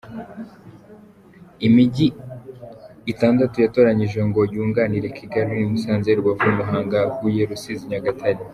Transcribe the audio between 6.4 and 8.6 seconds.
Muhanga, Huye, Rusizi na Nyagatare.